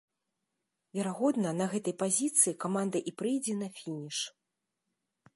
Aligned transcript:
Верагодна, 0.99 1.49
на 1.59 1.67
гэтай 1.73 1.93
пазіцыі 2.03 2.53
каманда 2.65 2.97
і 3.11 3.13
прыйдзе 3.19 3.53
на 3.61 3.69
фініш. 3.77 4.17